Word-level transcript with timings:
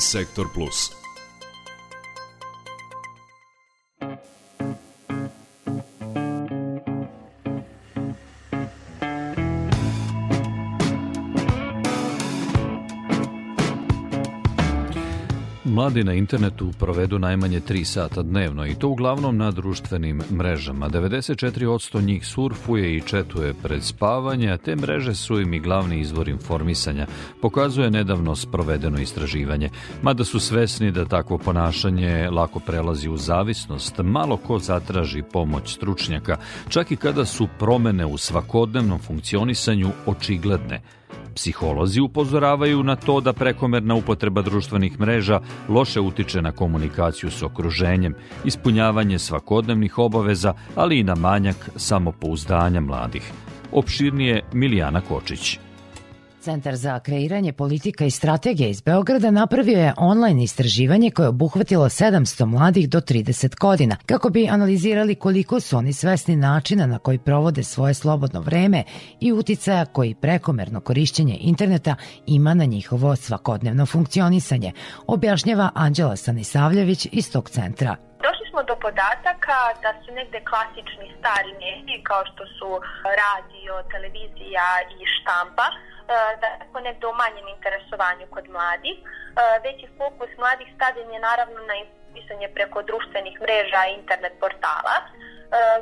Sector 0.00 0.48
Plus. 0.48 0.98
Mladi 15.88 16.04
na 16.04 16.14
internetu 16.14 16.70
provedu 16.78 17.18
najmanje 17.18 17.60
3 17.60 17.84
sata 17.84 18.22
dnevno 18.22 18.66
i 18.66 18.74
to 18.74 18.88
uglavnom 18.88 19.36
na 19.36 19.50
društvenim 19.50 20.22
mrežama. 20.30 20.88
94% 20.88 22.04
njih 22.04 22.26
surfuje 22.26 22.96
i 22.96 23.00
četuje 23.00 23.54
pred 23.62 23.84
spavanje, 23.84 24.50
a 24.50 24.56
te 24.56 24.76
mreže 24.76 25.14
su 25.14 25.40
im 25.40 25.54
i 25.54 25.60
glavni 25.60 26.00
izvor 26.00 26.28
informisanja, 26.28 27.06
pokazuje 27.42 27.90
nedavno 27.90 28.36
sprovedeno 28.36 29.00
istraživanje. 29.00 29.70
Mada 30.02 30.24
su 30.24 30.40
svesni 30.40 30.92
da 30.92 31.04
takvo 31.04 31.38
ponašanje 31.38 32.30
lako 32.30 32.60
prelazi 32.60 33.08
u 33.08 33.16
zavisnost, 33.16 33.94
malo 33.98 34.36
ko 34.36 34.58
zatraži 34.58 35.22
pomoć 35.32 35.74
stručnjaka, 35.74 36.36
čak 36.68 36.90
i 36.90 36.96
kada 36.96 37.24
su 37.24 37.48
promene 37.58 38.06
u 38.06 38.18
svakodnevnom 38.18 38.98
funkcionisanju 38.98 39.88
očigledne– 40.06 40.80
Psiholozi 41.38 42.00
upozoravaju 42.00 42.82
na 42.82 42.96
to 42.96 43.20
da 43.20 43.32
prekomerna 43.32 43.94
upotreba 43.94 44.42
društvenih 44.42 45.00
mreža 45.00 45.40
loše 45.68 46.00
utiče 46.00 46.42
na 46.42 46.52
komunikaciju 46.52 47.30
s 47.30 47.42
okruženjem, 47.42 48.14
ispunjavanje 48.44 49.18
svakodnevnih 49.18 49.98
obaveza, 49.98 50.54
ali 50.76 50.98
i 50.98 51.04
na 51.04 51.14
manjak 51.14 51.70
samopouzdanja 51.76 52.80
mladih. 52.80 53.32
Opširnije 53.72 54.42
Milijana 54.52 55.00
Kočić. 55.00 55.67
Centar 56.40 56.76
za 56.76 57.00
kreiranje 57.00 57.52
politika 57.52 58.04
i 58.04 58.10
strategije 58.10 58.70
iz 58.70 58.80
Beograda 58.80 59.30
napravio 59.30 59.78
je 59.78 59.94
online 59.96 60.44
istraživanje 60.44 61.10
koje 61.10 61.24
je 61.24 61.28
obuhvatilo 61.28 61.84
700 61.84 62.46
mladih 62.46 62.88
do 62.88 63.00
30 63.00 63.58
godina, 63.60 63.96
kako 64.06 64.30
bi 64.30 64.48
analizirali 64.48 65.14
koliko 65.14 65.60
su 65.60 65.76
oni 65.76 65.92
svesni 65.92 66.36
načina 66.36 66.86
na 66.86 66.98
koji 66.98 67.18
provode 67.18 67.62
svoje 67.62 67.94
slobodno 67.94 68.40
vreme 68.40 68.84
i 69.20 69.32
uticaja 69.32 69.84
koji 69.84 70.14
prekomerno 70.14 70.80
korišćenje 70.80 71.36
interneta 71.40 71.94
ima 72.26 72.54
na 72.54 72.64
njihovo 72.64 73.16
svakodnevno 73.16 73.86
funkcionisanje, 73.86 74.72
objašnjava 75.06 75.70
Anđela 75.74 76.16
Stanisavljević 76.16 77.08
iz 77.12 77.32
tog 77.32 77.50
centra. 77.50 77.96
Do 78.68 78.76
podataka 78.86 79.58
da 79.82 79.90
su 80.02 80.08
negde 80.18 80.40
klasični 80.50 81.06
stari 81.18 81.52
mediji 81.64 82.02
kao 82.10 82.22
što 82.30 82.42
su 82.56 82.68
radio, 83.22 83.72
televizija 83.92 84.68
i 84.98 85.00
štampa 85.14 85.66
E, 86.08 86.36
da 86.40 86.46
je 86.46 86.82
negde 86.86 87.06
manjem 87.12 87.48
interesovanju 87.48 88.26
kod 88.34 88.46
mladih. 88.56 88.96
E, 89.00 89.06
veći 89.64 89.86
fokus 89.98 90.30
mladih 90.42 90.68
stavljen 90.76 91.10
je 91.12 91.20
naravno 91.20 91.60
na 91.70 91.74
informisanje 91.74 92.48
preko 92.56 92.82
društvenih 92.82 93.40
mreža 93.40 93.80
i 93.86 93.94
internet 94.00 94.34
portala. 94.40 94.96
E, 95.00 95.08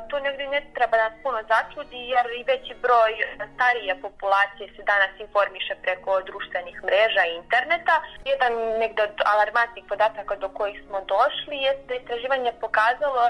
to 0.09 0.19
negde 0.19 0.47
ne 0.47 0.61
treba 0.75 0.97
nas 0.97 1.13
puno 1.23 1.39
začudi 1.53 2.01
jer 2.13 2.25
i 2.39 2.47
veći 2.51 2.73
broj 2.85 3.11
starije 3.53 4.01
populacije 4.05 4.67
se 4.75 4.81
danas 4.91 5.13
informiše 5.19 5.75
preko 5.83 6.21
društvenih 6.29 6.77
mreža 6.87 7.23
i 7.25 7.35
interneta. 7.41 7.95
Jedan 8.31 8.53
negde 8.81 9.01
od 9.03 9.15
alarmantnih 9.33 9.85
podataka 9.91 10.35
do 10.35 10.49
kojih 10.49 10.77
smo 10.85 10.99
došli 11.13 11.57
jeste 11.67 11.87
da 11.87 11.95
istraživanje 11.95 12.51
pokazalo 12.63 13.23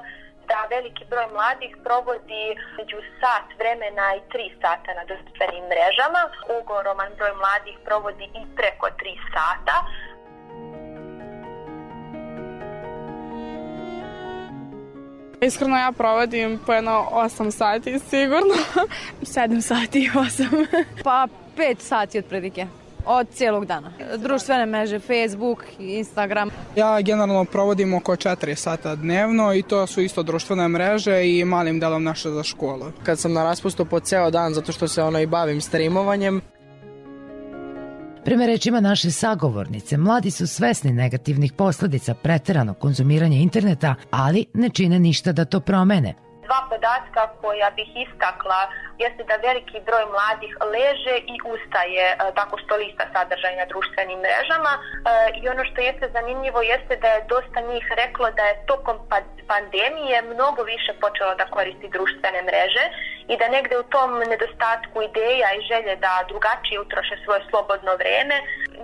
da 0.50 0.59
veliki 0.76 1.03
broj 1.12 1.28
mladih 1.38 1.72
provodi 1.86 2.45
među 2.78 2.98
sat 3.20 3.48
vremena 3.59 4.06
i 4.20 4.22
tri 4.31 4.45
sata 4.62 4.90
na 5.00 5.03
društvenim 5.09 5.64
mrežama. 5.72 6.22
Ugoroman 6.59 7.12
broj 7.17 7.34
mladih 7.44 7.76
provodi 7.86 8.26
i 8.40 8.42
preko 8.58 8.88
tri 9.00 9.14
sata. 9.34 9.75
Iskreno 15.42 15.78
ja 15.78 15.92
provodim 15.98 16.59
po 16.66 16.73
jedno 16.73 17.08
8 17.12 17.52
sati 17.52 18.00
sigurno. 18.00 18.56
7 19.22 19.62
sati 19.62 20.00
i 20.00 20.09
8. 20.09 20.85
pa 21.03 21.28
5 21.58 21.79
sati 21.79 22.19
otprilike 22.19 22.68
od 23.07 23.28
cijelog 23.29 23.66
dana. 23.66 23.91
Društvene 24.18 24.66
mreže, 24.66 25.00
Facebook, 25.00 25.63
Instagram. 25.79 26.50
Ja 26.75 27.01
generalno 27.01 27.45
provodim 27.45 27.94
oko 27.94 28.16
4 28.16 28.56
sata 28.56 28.95
dnevno 28.95 29.53
i 29.53 29.63
to 29.63 29.88
su 29.88 30.01
isto 30.01 30.23
društvene 30.23 30.68
mreže 30.68 31.38
i 31.38 31.46
malim 31.46 31.79
delom 31.79 32.03
naše 32.03 32.29
za 32.29 32.44
školu. 32.44 32.85
Kad 33.03 33.19
sam 33.19 33.34
na 33.34 33.44
raspustu 33.44 33.85
po 33.85 34.00
ceo 34.00 34.31
dan 34.31 34.53
zato 34.53 34.72
što 34.72 34.88
se 34.88 35.03
ono 35.03 35.19
i 35.19 35.25
bavim 35.25 35.62
streamovanjem, 35.62 36.41
Prema 38.28 38.46
rečima 38.46 38.79
naše 38.79 39.12
sagovornice, 39.12 39.97
mladi 39.97 40.31
su 40.31 40.47
svesni 40.47 40.94
negativnih 40.94 41.53
posledica 41.53 42.13
preteranog 42.13 42.79
konzumiranja 42.79 43.38
interneta, 43.38 43.96
ali 44.12 44.46
ne 44.53 44.69
čine 44.69 45.00
ništa 45.00 45.31
da 45.31 45.46
to 45.46 45.59
promene. 45.59 46.27
Dva 46.47 46.59
podatka 46.72 47.22
koja 47.41 47.69
bih 47.78 47.90
istakla 48.06 48.62
jeste 49.03 49.24
da 49.30 49.35
veliki 49.47 49.78
broj 49.88 50.06
mladih 50.16 50.53
leže 50.74 51.16
i 51.34 51.35
ustaje 51.53 52.06
e, 52.12 52.16
tako 52.40 52.56
što 52.62 52.81
lista 52.84 53.06
sadržaj 53.13 53.56
na 53.62 53.66
društvenim 53.72 54.19
mrežama 54.25 54.74
e, 54.78 54.81
i 55.40 55.50
ono 55.53 55.63
što 55.69 55.81
jeste 55.81 56.06
zanimljivo 56.18 56.62
jeste 56.74 56.94
da 57.03 57.08
je 57.08 57.25
dosta 57.34 57.59
njih 57.72 57.85
reklo 58.02 58.28
da 58.38 58.44
je 58.50 58.59
tokom 58.72 58.97
pa, 59.09 59.18
pandemije 59.52 60.18
mnogo 60.22 60.62
više 60.74 60.91
počelo 61.03 61.31
da 61.40 61.53
koristi 61.56 61.88
društvene 61.96 62.41
mreže 62.50 62.85
i 63.31 63.34
da 63.40 63.47
negde 63.56 63.75
u 63.79 63.90
tom 63.94 64.12
nedostatku 64.34 64.97
ideja 65.09 65.50
i 65.53 65.66
želje 65.72 65.96
da 66.06 66.25
drugačije 66.31 66.78
utroše 66.79 67.16
svoje 67.24 67.41
slobodno 67.50 67.91
vreme, 68.02 68.38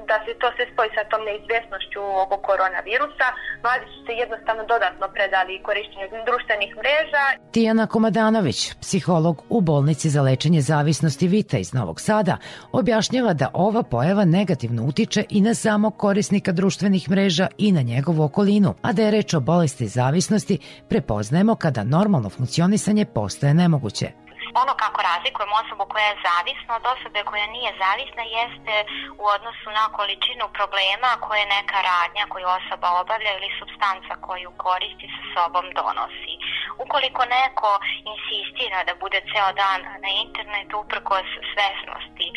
da 0.09 0.17
se 0.25 0.31
to 0.41 0.47
sve 0.55 0.65
spoji 0.71 0.89
sa 0.97 1.03
tom 1.11 1.21
neizvjesnošću 1.29 2.01
oko 2.23 2.35
koronavirusa, 2.47 3.27
mladi 3.63 3.85
su 3.93 3.99
se 4.05 4.11
jednostavno 4.23 4.63
dodatno 4.73 5.05
predali 5.15 5.63
korišćenju 5.67 6.07
društvenih 6.29 6.71
mreža. 6.79 7.23
Tijana 7.55 7.83
Komadanović, 7.93 8.59
psiholog 8.81 9.37
u 9.49 9.57
bolnici 9.61 10.07
za 10.15 10.21
lečenje 10.27 10.61
zavisnosti 10.61 11.27
Vita 11.27 11.57
iz 11.57 11.73
Novog 11.73 11.97
Sada 12.01 12.35
objašnjava 12.71 13.33
da 13.33 13.51
ova 13.53 13.83
pojava 13.83 14.25
negativno 14.25 14.81
utiče 14.91 15.21
i 15.29 15.41
na 15.41 15.53
samog 15.53 15.97
korisnika 15.97 16.51
društvenih 16.51 17.09
mreža 17.09 17.47
i 17.57 17.71
na 17.71 17.81
njegovu 17.81 18.23
okolinu, 18.23 18.73
a 18.81 18.93
da 18.93 19.01
je 19.03 19.11
reč 19.11 19.33
o 19.33 19.39
bolesti 19.39 19.87
zavisnosti 19.87 20.59
prepoznajemo 20.89 21.55
kada 21.55 21.83
normalno 21.83 22.29
funkcionisanje 22.29 23.05
postaje 23.05 23.53
nemoguće. 23.53 24.22
Ono 24.61 24.73
kako 24.83 24.99
razlikujemo 25.01 25.55
osobu 25.63 25.83
koja 25.91 26.05
je 26.07 26.21
zavisna 26.27 26.71
od 26.75 26.85
osobe 26.95 27.19
koja 27.23 27.47
nije 27.47 27.71
zavisna 27.83 28.23
jeste 28.39 28.75
u 29.21 29.23
odnosu 29.35 29.67
na 29.79 29.85
količinu 29.97 30.45
problema 30.57 31.09
koje 31.25 31.43
neka 31.57 31.77
radnja 31.91 32.23
koju 32.31 32.47
osoba 32.59 32.87
obavlja 33.01 33.31
ili 33.33 33.49
substanca 33.59 34.13
koju 34.27 34.49
koristi 34.65 35.07
sa 35.15 35.23
sobom 35.33 35.65
donosi. 35.79 36.35
Ukoliko 36.83 37.21
neko 37.37 37.71
insistira 38.11 38.79
da 38.87 38.93
bude 39.03 39.19
ceo 39.29 39.49
dan 39.61 39.81
na 40.03 40.09
internetu 40.23 40.75
uprkos 40.83 41.29
svesnosti 41.53 42.27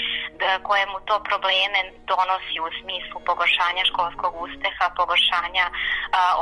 da, 0.40 0.48
koje 0.68 0.84
mu 0.92 0.98
to 1.08 1.16
probleme 1.30 1.80
donosi 2.12 2.56
u 2.66 2.68
smislu 2.80 3.16
pogoršanja 3.28 3.82
školskog 3.90 4.32
uspeha, 4.46 4.86
pogoršanja 5.00 5.66
a, 5.70 5.74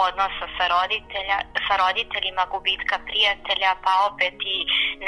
odnosa 0.07 0.47
sa, 0.57 0.65
roditelja, 0.75 1.39
sa 1.67 1.75
roditeljima, 1.85 2.45
gubitka 2.55 2.97
prijatelja, 3.09 3.71
pa 3.85 3.93
opet 4.09 4.37
i 4.55 4.59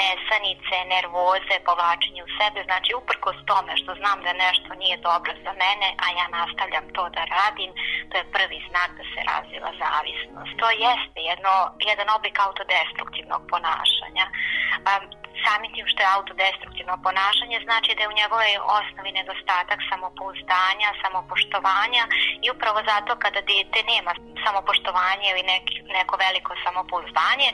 nesanice, 0.01 0.56
nervoze, 0.95 1.55
povlačenje 1.69 2.21
u 2.23 2.33
sebe. 2.37 2.59
Znači, 2.69 2.89
uprkos 3.01 3.37
tome 3.51 3.73
što 3.81 3.91
znam 4.01 4.17
da 4.25 4.31
nešto 4.45 4.71
nije 4.81 4.97
dobro 4.97 5.33
za 5.45 5.53
mene, 5.63 5.87
a 6.03 6.07
ja 6.19 6.25
nastavljam 6.39 6.85
to 6.95 7.03
da 7.15 7.21
radim, 7.37 7.71
to 8.09 8.13
je 8.17 8.31
prvi 8.37 8.59
znak 8.69 8.89
da 8.99 9.03
se 9.11 9.19
razvila 9.31 9.71
zavisnost. 9.83 10.53
To 10.61 10.67
jeste 10.87 11.19
jedno, 11.31 11.53
jedan 11.89 12.07
oblik 12.17 12.37
autodestruktivnog 12.47 13.41
ponašanja. 13.53 14.25
Um, 14.87 15.03
samim 15.45 15.71
tim 15.75 15.87
što 15.91 15.99
je 16.01 16.13
autodestruktivno 16.17 16.95
ponašanje 17.07 17.57
znači 17.67 17.91
da 17.95 18.01
je 18.01 18.11
u 18.11 18.19
njegovoj 18.21 18.53
osnovi 18.79 19.11
nedostatak 19.19 19.79
samopouzdanja, 19.89 20.89
samopoštovanja 21.03 22.03
i 22.43 22.47
upravo 22.55 22.79
zato 22.91 23.11
kada 23.23 23.39
dete 23.51 23.79
nema 23.93 24.11
samopoštovanje 24.47 25.27
ili 25.29 25.43
neki, 25.53 25.75
neko 25.97 26.13
veliko 26.25 26.51
samopouzdanje, 26.65 27.49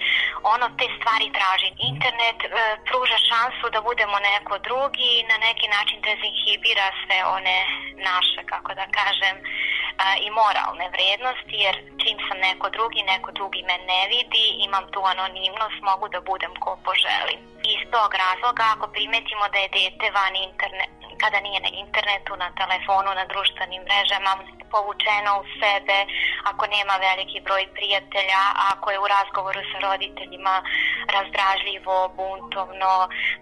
ono 0.56 0.66
te 0.80 0.88
stvari 0.98 1.28
traži. 1.38 1.70
Internet 1.92 2.40
e, 2.44 2.48
pruža 2.88 3.18
šansu 3.30 3.66
da 3.74 3.80
budemo 3.90 4.18
neko 4.30 4.54
drugi 4.68 5.10
i 5.20 5.28
na 5.32 5.38
neki 5.48 5.68
način 5.76 5.98
dezinhibira 6.08 6.88
sve 7.02 7.20
one 7.38 7.58
naše, 8.10 8.40
kako 8.52 8.72
da 8.80 8.86
kažem, 9.00 9.36
i 10.26 10.30
moralne 10.42 10.86
vrednosti, 10.96 11.56
jer 11.66 11.76
čim 12.02 12.18
sam 12.28 12.38
neko 12.48 12.68
drugi, 12.70 13.02
neko 13.04 13.30
drugi 13.32 13.62
me 13.70 13.78
ne 13.92 14.02
vidi, 14.12 14.46
imam 14.66 14.86
tu 14.94 15.02
anonimnost, 15.14 15.80
mogu 15.90 16.06
da 16.14 16.20
budem 16.22 16.54
ko 16.64 16.72
poželim. 16.86 17.40
Iz 17.76 17.82
tog 17.94 18.10
razloga, 18.24 18.64
ako 18.74 18.86
primetimo 18.96 19.46
da 19.54 19.58
je 19.60 19.74
dete 19.78 20.08
van 20.18 20.36
internet, 20.50 20.92
kada 21.24 21.40
nije 21.40 21.60
na 21.68 21.72
internetu, 21.84 22.32
na 22.44 22.50
telefonu, 22.62 23.10
na 23.20 23.26
društvenim 23.32 23.82
mrežama, 23.88 24.32
povučeno 24.74 25.32
u 25.42 25.44
sebe, 25.62 25.98
ako 26.52 26.64
nema 26.76 26.96
veliki 27.08 27.40
broj 27.48 27.64
prijatelja, 27.78 28.42
ako 28.72 28.86
je 28.92 29.00
u 29.00 29.08
razgovoru 29.16 29.62
sa 29.72 29.78
roditeljima 29.88 30.56
razdražljivo, 31.18 31.96
buntovno, 32.20 32.94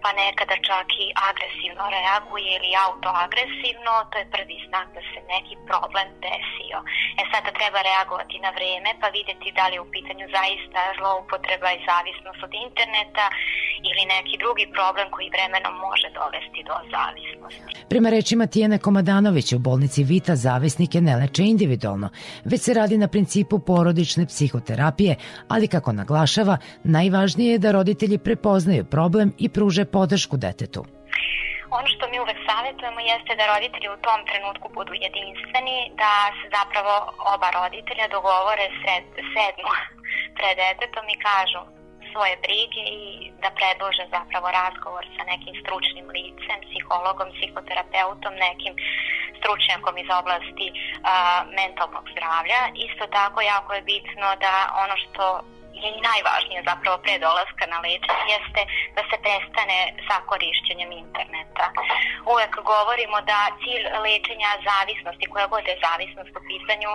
pa 0.03 0.09
nekada 0.23 0.55
čak 0.69 0.87
i 1.03 1.07
agresivno 1.29 1.83
reaguje 1.97 2.49
ili 2.57 2.71
autoagresivno, 2.87 3.93
to 4.11 4.15
je 4.21 4.31
prvi 4.35 4.57
znak 4.67 4.87
da 4.95 5.01
se 5.09 5.19
neki 5.33 5.55
problem 5.69 6.07
desio. 6.27 6.77
E 7.21 7.23
sada 7.31 7.49
treba 7.59 7.79
reagovati 7.89 8.37
na 8.45 8.51
vreme 8.57 8.89
pa 9.01 9.07
videti 9.17 9.55
da 9.57 9.63
li 9.67 9.75
je 9.75 9.85
u 9.85 9.91
pitanju 9.95 10.25
zaista 10.37 10.79
zloupotreba 10.97 11.69
i 11.73 11.83
zavisnost 11.89 12.39
od 12.47 12.53
interneta 12.65 13.25
ili 13.89 14.03
neki 14.15 14.35
drugi 14.43 14.65
problem 14.77 15.07
koji 15.15 15.33
vremenom 15.35 15.73
može 15.87 16.07
dovesti 16.19 16.61
do 16.69 16.75
zavisnosti. 16.95 17.79
Prema 17.91 18.09
rečima 18.15 18.45
Tijene 18.53 18.77
Komadanović 18.85 19.47
u 19.53 19.59
bolnici 19.67 20.01
Vita 20.03 20.35
zavisnike 20.35 20.97
ne 21.01 21.13
leče 21.21 21.43
individualno, 21.43 22.09
već 22.51 22.61
se 22.61 22.73
radi 22.73 22.97
na 22.97 23.07
principu 23.07 23.55
porodične 23.59 24.25
psihoterapije, 24.25 25.15
ali 25.47 25.67
kako 25.67 25.91
naglašava, 25.91 26.57
najvažnije 26.83 27.50
je 27.51 27.63
da 27.65 27.71
roditelji 27.71 28.17
prepoznaju 28.17 28.83
problem 28.95 29.33
i 29.37 29.49
pruže 29.49 29.85
podršku 29.85 30.37
detetu. 30.37 30.81
Ono 31.77 31.87
što 31.93 32.03
mi 32.11 32.17
uvek 32.19 32.39
savjetujemo 32.49 32.99
jeste 33.11 33.31
da 33.39 33.51
roditelji 33.53 33.89
u 33.91 34.01
tom 34.05 34.19
trenutku 34.29 34.65
budu 34.77 34.93
jedinstveni, 35.05 35.77
da 36.01 36.13
se 36.37 36.45
zapravo 36.57 36.93
oba 37.33 37.49
roditelja 37.59 38.05
dogovore 38.15 38.67
sred, 38.79 39.05
sedmu 39.33 39.71
pred 40.37 40.55
detetom 40.61 41.05
i 41.09 41.21
kažu 41.29 41.61
svoje 42.11 42.35
brige 42.45 42.83
i 42.99 43.03
da 43.43 43.49
predlože 43.59 44.05
zapravo 44.17 44.47
razgovor 44.61 45.03
sa 45.15 45.23
nekim 45.31 45.53
stručnim 45.61 46.07
licem, 46.17 46.59
psihologom, 46.65 47.29
psihoterapeutom, 47.35 48.33
nekim 48.47 48.73
stručnjakom 49.39 49.95
iz 50.03 50.09
oblasti 50.21 50.67
a, 50.73 51.13
mentalnog 51.59 52.05
zdravlja. 52.13 52.61
Isto 52.87 53.03
tako 53.17 53.39
jako 53.53 53.71
je 53.73 53.87
bitno 53.93 54.27
da 54.45 54.53
ono 54.83 54.95
što 55.03 55.23
i 55.73 55.87
najvažnije 56.09 56.59
zapravo 56.69 56.97
pre 57.03 57.15
dolaska 57.25 57.65
na 57.73 57.77
lečenje 57.85 58.25
jeste 58.35 58.61
da 58.95 59.01
se 59.09 59.15
prestane 59.25 59.79
sa 60.07 60.15
korišćenjem 60.29 60.91
interneta. 61.03 61.65
Uvek 62.33 62.53
govorimo 62.73 63.17
da 63.31 63.39
cilj 63.61 63.85
lečenja 64.05 64.51
zavisnosti, 64.69 65.31
koja 65.31 65.45
god 65.53 65.63
je 65.67 65.81
zavisnost 65.87 66.33
u 66.39 66.41
pitanju, 66.51 66.91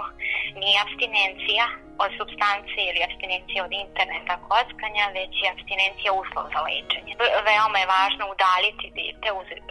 nije 0.61 0.78
abstinencija 0.84 1.64
od 2.05 2.11
substance 2.19 2.78
ili 2.88 3.06
abstinencija 3.08 3.61
od 3.67 3.73
interneta 3.84 4.34
kockanja, 4.49 5.05
već 5.19 5.32
je 5.43 5.52
abstinencija 5.55 6.11
uslov 6.23 6.44
za 6.55 6.61
lečenje. 6.69 7.12
Veoma 7.49 7.78
je 7.81 7.93
važno 7.96 8.25
udaljiti 8.34 8.94
dete 8.99 9.28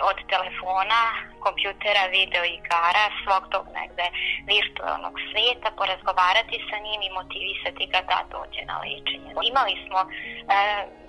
od 0.10 0.18
telefona, 0.32 1.02
kompjutera, 1.46 2.14
video 2.18 2.44
igara, 2.58 3.04
svog 3.24 3.44
tog 3.54 3.66
negde 3.80 4.06
virtualnog 4.54 5.16
sveta, 5.30 5.70
porazgovarati 5.80 6.58
sa 6.70 6.78
njim 6.86 7.02
i 7.04 7.16
motivisati 7.20 7.84
ga 7.94 8.02
da 8.12 8.20
dođe 8.36 8.62
na 8.72 8.76
lečenje. 8.84 9.32
Imali 9.52 9.76
smo 9.86 10.00
e, 10.06 10.10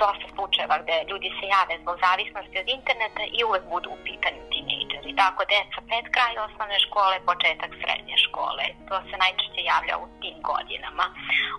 dosta 0.03 0.27
slučajeva 0.35 0.77
gde 0.83 0.97
ljudi 1.11 1.29
se 1.38 1.44
jave 1.55 1.75
zbog 1.83 1.97
zavisnosti 2.06 2.56
od 2.62 2.69
interneta 2.77 3.23
i 3.37 3.38
uvek 3.49 3.65
budu 3.73 3.88
u 3.93 4.03
pitanju 4.09 4.43
tinejdžeri. 4.53 5.11
Tako 5.23 5.43
deca 5.53 5.79
pred 5.88 6.06
kraj 6.15 6.35
osnovne 6.47 6.79
škole, 6.87 7.15
početak 7.31 7.71
srednje 7.81 8.17
škole. 8.27 8.65
To 8.89 8.97
se 9.09 9.15
najčešće 9.23 9.61
javlja 9.73 9.94
u 10.05 10.06
tim 10.23 10.37
godinama. 10.50 11.06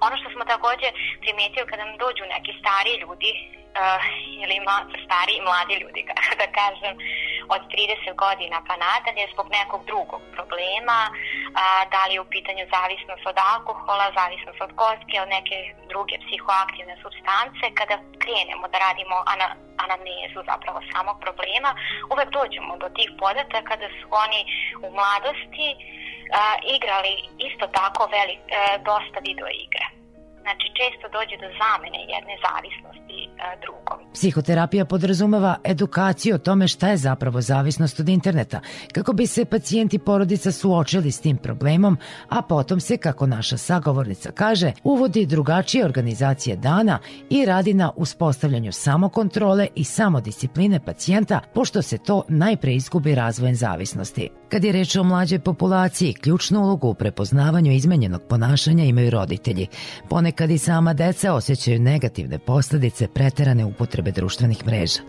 Ono 0.06 0.16
što 0.20 0.28
smo 0.34 0.44
takođe 0.54 0.90
primetili 1.24 1.70
kada 1.70 1.84
nam 1.86 1.98
dođu 2.06 2.24
neki 2.34 2.52
stari 2.62 2.94
ljudi 3.04 3.32
uh, 3.78 4.04
ili 4.44 4.58
ma, 4.68 4.78
stari 5.06 5.34
i 5.36 5.46
mladi 5.48 5.76
ljudi, 5.84 6.02
kako 6.10 6.32
da 6.42 6.48
kažem, 6.60 6.94
od 7.56 7.62
30 7.72 8.16
godina 8.24 8.58
pa 8.68 8.76
nadalje 8.88 9.24
zbog 9.34 9.48
nekog 9.60 9.82
drugog 9.92 10.22
problema, 10.36 11.00
a, 11.10 11.64
da 11.94 12.02
li 12.06 12.14
je 12.14 12.22
u 12.22 12.32
pitanju 12.36 12.64
zavisnost 12.76 13.24
od 13.32 13.38
alkohola, 13.54 14.16
zavisnost 14.20 14.60
od 14.68 14.72
kocke, 14.82 15.16
od 15.22 15.30
neke 15.38 15.58
druge 15.92 16.16
psihoaktivne 16.26 16.96
substance, 17.04 17.64
kada 17.80 17.96
krenemo 18.24 18.66
da 18.72 18.78
radimo 18.88 19.18
ana, 19.34 19.48
anamnezu 19.84 20.40
zapravo 20.52 20.80
samog 20.92 21.18
problema, 21.26 21.72
uvek 22.14 22.30
dođemo 22.40 22.74
do 22.84 22.88
tih 22.98 23.10
podataka 23.22 23.74
da 23.84 23.88
su 23.98 24.06
oni 24.24 24.42
u 24.86 24.88
mladosti 24.98 25.70
a, 25.78 26.42
igrali 26.76 27.14
isto 27.50 27.66
tako 27.80 28.04
velik, 28.18 28.42
a, 28.50 28.56
e, 28.56 28.78
dosta 28.90 29.20
video 29.28 29.50
igre. 29.66 29.87
Znači, 30.48 30.68
često 30.80 31.06
dođe 31.18 31.36
do 31.44 31.50
zamene 31.62 32.00
jedne 32.16 32.36
zavisnosti 32.48 33.20
e, 33.24 33.30
drugom. 33.64 33.98
Psihoterapija 34.14 34.86
podrazumeva 34.86 35.56
edukaciju 35.64 36.36
o 36.36 36.38
tome 36.38 36.68
šta 36.68 36.88
je 36.88 36.98
zapravo 36.98 37.42
zavisnost 37.42 38.00
od 38.00 38.10
interneta, 38.10 38.60
kako 38.94 39.14
bi 39.14 39.28
se 39.28 39.46
pacijenti 39.46 40.00
porodica 40.00 40.52
suočili 40.52 41.12
s 41.12 41.22
tim 41.22 41.38
problemom, 41.38 41.98
a 42.30 42.42
potom 42.42 42.80
se, 42.80 42.98
kako 42.98 43.28
naša 43.28 43.58
sagovornica 43.58 44.32
kaže, 44.32 44.72
uvodi 44.84 45.26
drugačije 45.26 45.86
organizacije 45.86 46.56
dana 46.56 47.00
i 47.30 47.46
radi 47.46 47.74
na 47.74 47.92
uspostavljanju 47.96 48.72
samokontrole 48.72 49.68
i 49.76 49.84
samodiscipline 49.84 50.80
pacijenta, 50.86 51.40
pošto 51.54 51.82
se 51.82 51.98
to 51.98 52.24
najpre 52.28 52.74
izgubi 52.74 53.16
razvojem 53.16 53.56
zavisnosti. 53.56 54.30
Kad 54.50 54.64
je 54.64 54.72
reč 54.72 54.96
o 54.96 55.04
mlađoj 55.04 55.40
populaciji, 55.40 56.14
ključnu 56.14 56.60
ulogu 56.62 56.88
u 56.88 56.94
prepoznavanju 56.94 57.72
izmenjenog 57.72 58.22
ponašanja 58.30 58.84
imaju 58.84 59.10
roditelji. 59.10 59.68
Ponekad 60.10 60.37
i 60.46 60.58
sama 60.58 60.94
deca 60.94 61.34
osjećaju 61.34 61.80
negativne 61.80 62.40
posledice 62.40 63.08
preterane 63.08 63.66
upotrebe 63.66 64.12
društvenih 64.12 64.66
mreža. 64.66 65.00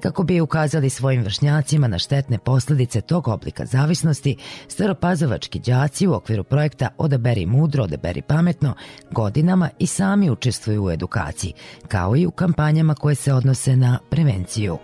Kako 0.00 0.22
bi 0.22 0.40
ukazali 0.40 0.90
svojim 0.90 1.22
vršnjacima 1.22 1.88
na 1.88 1.98
štetne 1.98 2.38
posledice 2.38 3.00
tog 3.00 3.28
oblika 3.28 3.64
zavisnosti, 3.64 4.36
staropazovački 4.68 5.58
đaci 5.58 6.06
u 6.06 6.12
okviru 6.12 6.44
projekta 6.44 6.88
Odaberi 6.98 7.46
mudro, 7.46 7.84
odaberi 7.84 8.22
pametno 8.22 8.74
godinama 9.10 9.70
i 9.78 9.86
sami 9.86 10.30
učestvuju 10.30 10.84
u 10.84 10.90
edukaciji, 10.90 11.52
kao 11.88 12.16
i 12.16 12.26
u 12.26 12.30
kampanjama 12.30 12.94
koje 12.94 13.14
se 13.14 13.32
odnose 13.32 13.76
na 13.76 13.98
prevenciju. 14.10 14.78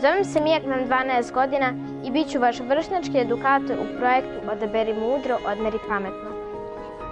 Zovem 0.00 0.24
se 0.24 0.40
Mijak, 0.40 0.64
imam 0.64 0.80
12 0.80 1.32
godina 1.32 1.74
i 2.06 2.10
bit 2.10 2.30
ću 2.32 2.38
vaš 2.38 2.60
vršnački 2.60 3.18
edukator 3.18 3.76
u 3.78 3.98
projektu 3.98 4.50
Odaberi 4.52 4.94
mudro, 4.94 5.38
odmeri 5.46 5.78
pametno. 5.88 6.29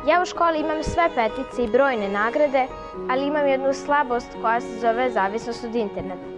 Ja 0.09 0.23
u 0.23 0.27
školi 0.27 0.61
imam 0.61 0.83
sve 0.83 1.09
petice 1.15 1.65
i 1.65 1.71
brojne 1.71 2.09
nagrade, 2.09 2.67
ali 3.11 3.27
imam 3.27 3.47
jednu 3.47 3.73
slabost 3.73 4.37
koja 4.41 4.61
se 4.61 4.79
zove 4.81 5.11
zavisnost 5.11 5.65
od 5.65 5.75
interneta. 5.75 6.29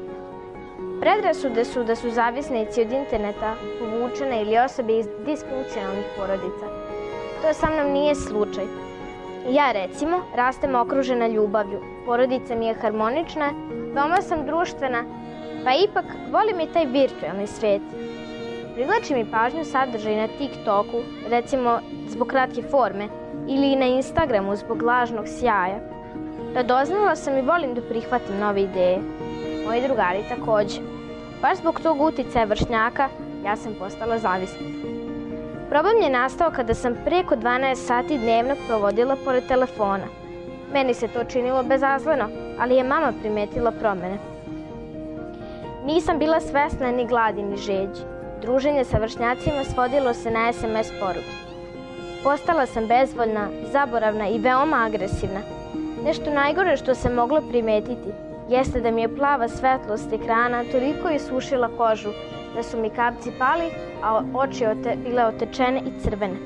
Predrasude 1.01 1.65
su 1.65 1.85
da 1.85 1.97
su 1.97 2.11
zavisnici 2.11 2.83
od 2.83 2.93
interneta 2.93 3.55
povučene 3.79 4.43
ili 4.43 4.59
osobe 4.59 4.99
iz 4.99 5.07
disfunkcionalnih 5.27 6.05
porodica. 6.17 6.67
To 7.43 7.55
sa 7.55 7.71
mnom 7.71 7.93
nije 7.93 8.15
slučaj. 8.15 8.65
Ja 9.51 9.73
recimo 9.73 10.23
rastem 10.37 10.75
okružena 10.75 11.29
ljubavlju, 11.29 11.81
porodica 12.07 12.55
mi 12.55 12.67
je 12.67 12.75
harmonična, 12.75 13.53
veoma 13.95 14.23
sam 14.23 14.47
društvena 14.47 15.05
Pa 15.65 15.75
ipak, 15.77 16.05
volim 16.33 16.61
i 16.61 16.73
taj 16.73 16.87
virtualni 16.87 17.47
svet. 17.47 17.83
Privlači 18.75 19.15
mi 19.15 19.31
pažnju 19.31 19.65
sadržaj 19.65 20.17
na 20.17 20.29
TikToku, 20.39 21.03
recimo 21.29 21.79
zbog 22.09 22.29
kratke 22.29 22.63
forme, 22.63 23.09
ili 23.49 23.77
na 23.77 23.87
Instagramu 23.87 24.57
zbog 24.57 24.83
lažnog 24.83 25.25
sjaja. 25.29 25.79
Radoznala 26.55 27.17
sam 27.17 27.39
i 27.39 27.43
volim 27.43 27.75
da 27.75 27.83
prihvatim 27.83 28.39
nove 28.41 28.63
ideje. 28.63 28.99
Moji 29.67 29.83
drugari 29.83 30.25
takođe. 30.29 30.81
Baš 31.43 31.59
zbog 31.59 31.81
tog 31.81 32.01
uticaja 32.01 32.45
vršnjaka, 32.45 33.09
ja 33.45 33.57
sam 33.57 33.75
postala 33.79 34.19
zavisna. 34.19 34.67
Problem 35.69 36.03
je 36.03 36.11
nastao 36.11 36.51
kada 36.51 36.75
sam 36.75 36.95
preko 37.05 37.37
12 37.37 37.75
sati 37.75 38.19
dnevno 38.19 38.55
provodila 38.69 39.17
pored 39.25 39.47
telefona. 39.49 40.07
Meni 40.73 40.95
se 40.95 41.09
to 41.09 41.25
činilo 41.25 41.63
bezazleno, 41.63 42.29
ali 42.59 42.77
je 42.77 42.85
mama 42.85 43.13
primetila 43.21 43.71
promene. 43.71 44.19
Nisam 45.87 46.19
bila 46.19 46.41
svesna 46.41 46.91
ni 46.91 47.07
gladi 47.07 47.43
ni 47.43 47.57
žeđi. 47.57 48.10
Druženje 48.41 48.85
sa 48.85 48.99
vršnjacima 48.99 49.65
svodilo 49.65 50.15
se 50.15 50.31
na 50.31 50.53
SMS 50.53 50.93
poruke. 51.01 51.35
Postala 52.25 52.67
sam 52.67 52.87
bezvoljna, 52.87 53.49
zaboravna 53.73 54.29
i 54.29 54.39
veoma 54.39 54.77
agresivna. 54.87 55.41
Nešto 56.05 56.31
najgore 56.31 56.77
što 56.77 56.95
se 56.95 57.11
moglo 57.11 57.41
primetiti 57.51 58.11
jeste 58.49 58.81
da 58.81 58.91
mi 58.91 59.03
je 59.03 59.17
plava 59.17 59.49
svetlost 59.49 60.13
ekrana 60.13 60.65
toliko 60.73 61.11
isušila 61.11 61.69
kožu 61.77 62.11
da 62.55 62.63
su 62.63 62.79
mi 62.81 62.91
kapci 62.91 63.31
pali, 63.39 63.71
a 64.03 64.23
oči 64.35 64.67
ote, 64.67 64.97
bile 65.05 65.25
otečene 65.25 65.81
i 65.81 66.01
crvene. 66.03 66.37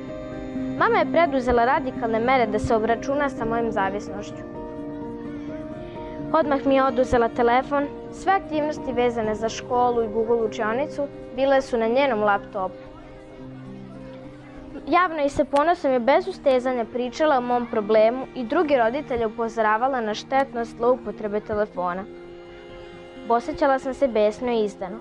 Mama 0.78 0.98
je 0.98 1.12
preduzela 1.12 1.64
radikalne 1.64 2.20
mere 2.20 2.46
da 2.46 2.58
se 2.58 2.74
obračuna 2.74 3.28
sa 3.30 3.44
mojim 3.44 3.72
zavisnošću. 3.72 4.42
Odmah 6.32 6.66
mi 6.66 6.74
je 6.74 6.84
oduzela 6.84 7.28
telefon, 7.28 7.86
sve 8.14 8.32
aktivnosti 8.32 8.92
vezane 8.92 9.34
za 9.34 9.48
školu 9.48 10.02
i 10.02 10.08
Google 10.08 10.36
učionicu 10.36 11.06
bile 11.36 11.62
su 11.62 11.78
na 11.78 11.88
njenom 11.88 12.20
laptopu. 12.20 12.74
Javno 14.88 15.24
i 15.24 15.28
sa 15.28 15.44
ponosom 15.44 15.92
je 15.92 16.00
bez 16.00 16.28
ustezanja 16.28 16.84
pričala 16.84 17.38
o 17.38 17.40
mom 17.40 17.66
problemu 17.70 18.26
i 18.34 18.44
drugi 18.44 18.76
roditelje 18.76 19.26
upozoravala 19.26 20.00
na 20.00 20.14
štetnost 20.14 20.76
zloupotrebe 20.76 21.40
telefona. 21.40 22.04
Posećala 23.28 23.78
sam 23.78 23.94
se 23.94 24.08
besno 24.08 24.52
i 24.52 24.64
izdano. 24.64 24.98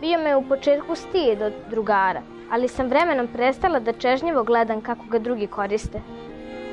Bio 0.00 0.18
me 0.18 0.36
u 0.36 0.48
početku 0.48 0.94
stijed 0.94 1.42
od 1.42 1.52
drugara, 1.70 2.22
ali 2.50 2.68
sam 2.68 2.88
vremenom 2.88 3.26
prestala 3.26 3.80
da 3.80 3.92
čežnjivo 3.92 4.44
gledam 4.44 4.80
kako 4.80 5.04
ga 5.10 5.18
drugi 5.18 5.46
koriste. 5.46 6.00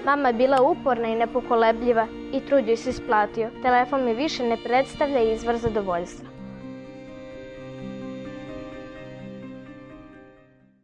Mama 0.06 0.30
je 0.30 0.34
bila 0.34 0.62
uporna 0.62 1.08
i 1.08 1.16
nepokolebljiva 1.16 2.08
i 2.34 2.40
trud 2.40 2.68
joj 2.68 2.78
se 2.78 2.90
isplatio. 2.90 3.50
Telefon 3.62 4.06
mi 4.06 4.14
više 4.14 4.44
ne 4.44 4.58
predstavlja 4.64 5.22
izvor 5.34 5.58
zadovoljstva. 5.58 6.35